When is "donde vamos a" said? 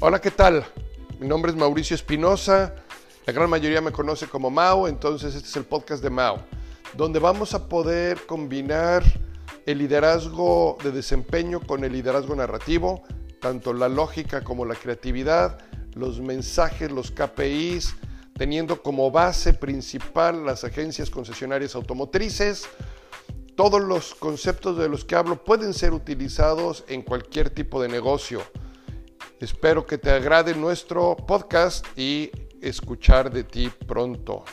6.94-7.68